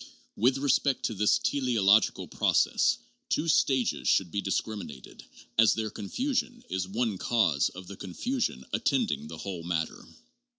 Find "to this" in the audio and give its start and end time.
1.05-1.37